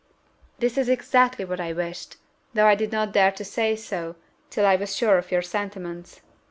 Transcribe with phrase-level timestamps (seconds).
[0.57, 2.17] "This is exactly what I wished,
[2.55, 4.15] though I did not dare to say so
[4.49, 6.21] till I was sure of your sentiments.